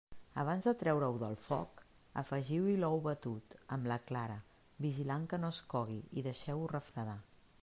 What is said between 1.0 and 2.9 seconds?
del foc, afegiu-hi